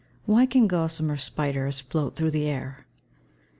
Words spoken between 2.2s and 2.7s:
the